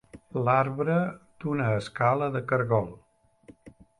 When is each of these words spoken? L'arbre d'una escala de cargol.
L'arbre 0.45 0.95
d'una 1.43 1.69
escala 1.81 2.31
de 2.37 2.43
cargol. 2.53 2.91